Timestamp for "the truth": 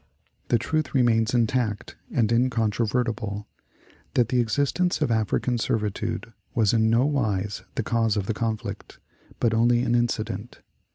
0.47-0.95